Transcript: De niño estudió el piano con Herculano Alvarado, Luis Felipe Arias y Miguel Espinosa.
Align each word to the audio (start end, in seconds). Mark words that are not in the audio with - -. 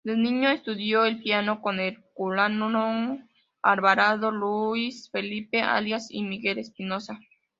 De 0.03 0.17
niño 0.17 0.49
estudió 0.49 1.05
el 1.05 1.21
piano 1.21 1.61
con 1.61 1.79
Herculano 1.79 3.19
Alvarado, 3.61 4.31
Luis 4.31 5.11
Felipe 5.11 5.61
Arias 5.61 6.07
y 6.09 6.23
Miguel 6.23 6.57
Espinosa. 6.57 7.19